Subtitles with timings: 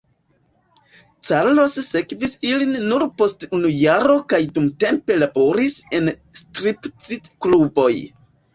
[1.27, 7.91] Carlos sekvis ilin nur post unu jaro kaj dumtempe laboris en striptiz-kluboj.